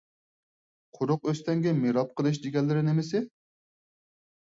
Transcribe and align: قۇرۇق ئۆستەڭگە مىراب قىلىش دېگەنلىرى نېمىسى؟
قۇرۇق 0.99 1.27
ئۆستەڭگە 1.31 1.73
مىراب 1.81 2.15
قىلىش 2.21 2.39
دېگەنلىرى 2.47 2.81
نېمىسى؟ 2.89 3.23